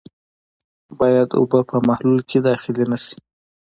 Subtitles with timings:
[0.99, 3.17] باید اوبه په محلول کې داخلې نه شي.